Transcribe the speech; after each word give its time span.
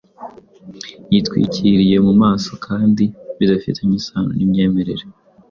yitwikiriye 1.11 1.95
mu 2.05 2.13
maso 2.21 2.51
kandi 2.65 3.03
bidafitanye 3.37 3.95
isano 4.01 4.31
n’imyemerere 4.37 5.03